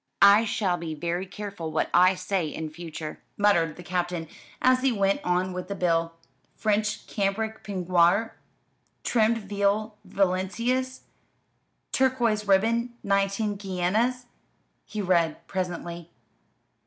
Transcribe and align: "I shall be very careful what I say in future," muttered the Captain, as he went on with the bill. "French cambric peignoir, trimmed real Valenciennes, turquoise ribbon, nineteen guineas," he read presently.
"I 0.23 0.45
shall 0.45 0.77
be 0.77 0.95
very 0.95 1.27
careful 1.27 1.71
what 1.71 1.87
I 1.93 2.15
say 2.15 2.47
in 2.47 2.71
future," 2.71 3.19
muttered 3.37 3.75
the 3.75 3.83
Captain, 3.83 4.27
as 4.59 4.81
he 4.81 4.91
went 4.91 5.21
on 5.23 5.53
with 5.53 5.67
the 5.67 5.75
bill. 5.75 6.13
"French 6.55 7.05
cambric 7.05 7.63
peignoir, 7.63 8.31
trimmed 9.03 9.51
real 9.51 9.95
Valenciennes, 10.03 11.01
turquoise 11.91 12.47
ribbon, 12.47 12.95
nineteen 13.03 13.55
guineas," 13.57 14.25
he 14.87 15.03
read 15.03 15.37
presently. 15.45 16.09